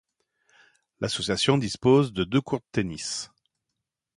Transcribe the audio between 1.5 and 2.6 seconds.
dispose de deux